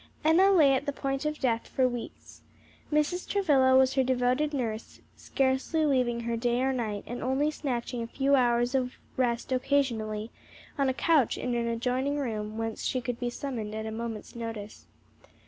[0.25, 2.41] Enna lay at the point of death for weeks.
[2.91, 3.29] Mrs.
[3.29, 8.07] Travilla was her devoted nurse, scarcely leaving her day or night, and only snatching a
[8.07, 10.31] few hours of rest occasionally,
[10.75, 14.35] on a couch in an adjoining room whence she could be summoned at a moment's
[14.35, 14.87] notice.